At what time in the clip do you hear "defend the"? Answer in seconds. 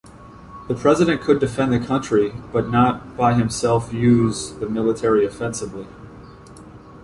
1.39-1.79